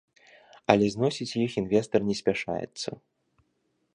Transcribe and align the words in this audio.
Але 0.73 0.85
зносіць 0.93 1.37
іх 1.45 1.51
інвестар 1.61 1.99
не 2.09 2.15
спяшаецца. 2.21 2.89